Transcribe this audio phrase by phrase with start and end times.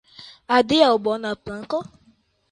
[0.59, 1.83] Adiaŭ, bona planko!